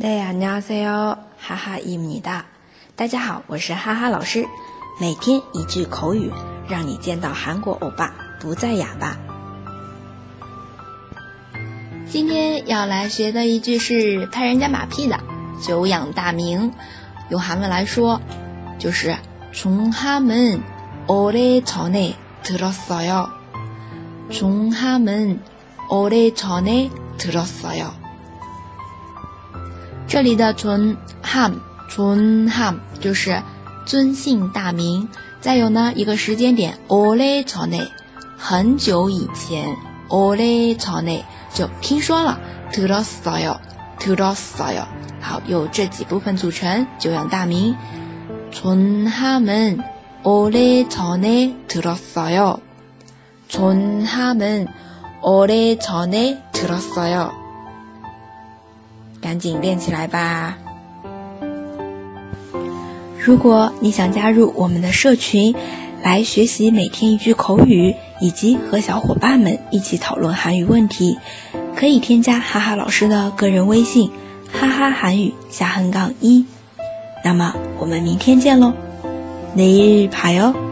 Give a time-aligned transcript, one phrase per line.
[0.00, 0.06] 大
[3.06, 4.46] 家好，我是哈哈老师。
[4.98, 6.32] 每天一句口语，
[6.68, 9.14] 让你见到韩国欧巴不再哑巴。
[12.10, 15.20] 今天要来学的一句是拍人家马屁的
[15.62, 16.72] “久仰大名”，
[17.28, 18.22] 用韩文来说
[18.78, 19.14] 就是
[19.52, 20.60] “从하门
[21.08, 23.28] 오래전에들었어요”。
[24.32, 25.38] 从하门
[25.90, 26.88] 오래전에
[27.18, 27.92] 들었어 요。
[30.10, 30.96] 这里的存
[31.88, 33.40] 存 ham 就是
[33.86, 35.08] 尊姓大名，
[35.40, 37.86] 再有呢一个时间点，오래전에
[38.36, 39.64] 很久以前，
[40.08, 41.22] 오래전에
[41.54, 42.36] 就听说了
[42.72, 43.56] 들었어 요，
[44.00, 44.84] 들었어 요。
[45.20, 47.72] 好，有这几部分组成，久仰大名，
[48.50, 49.78] 존함은
[50.24, 52.58] 오래전에들었어 요，
[53.48, 54.66] 존함 t
[55.22, 57.39] 오래전에들었어 요。
[59.30, 60.58] 赶紧练起来吧！
[63.16, 65.54] 如果你想加入我们的社群，
[66.02, 71.16] 来学习每天一句口语，以及和小伙伴们一起讨论韩语问题，
[71.76, 74.10] 可以添加哈哈老师的个人微信：
[74.52, 76.44] 哈哈韩语下横杠一。
[77.24, 78.72] 那么我们明天见喽，
[79.54, 80.69] 每日排哟。